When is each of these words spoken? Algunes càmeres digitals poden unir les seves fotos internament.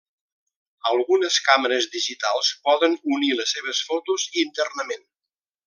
Algunes 0.91 1.37
càmeres 1.49 1.87
digitals 1.97 2.49
poden 2.69 2.97
unir 3.19 3.31
les 3.41 3.55
seves 3.59 3.83
fotos 3.91 4.27
internament. 4.47 5.09